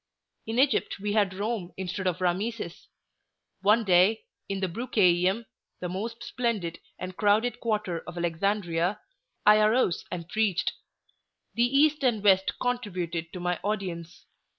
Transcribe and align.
In 0.47 0.57
Egypt 0.57 0.97
we 0.99 1.13
had 1.13 1.35
Rome 1.35 1.73
instead 1.77 2.07
of 2.07 2.21
Rameses. 2.21 2.87
One 3.61 3.83
day, 3.83 4.25
in 4.49 4.59
the 4.59 4.67
Brucheium, 4.67 5.45
the 5.79 5.89
most 5.89 6.23
splendid 6.23 6.79
and 6.97 7.15
crowded 7.15 7.59
quarter 7.59 7.99
of 8.07 8.17
Alexandria, 8.17 8.99
I 9.45 9.59
arose 9.59 10.03
and 10.11 10.27
preached. 10.27 10.73
The 11.53 11.65
East 11.65 12.03
and 12.03 12.23
West 12.23 12.53
contributed 12.59 13.31
to 13.33 13.39
my 13.39 13.59
audience. 13.63 14.25